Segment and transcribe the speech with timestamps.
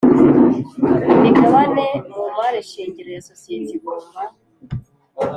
[1.13, 4.21] Imigabane mu mari shingiro ya sosiyete igomba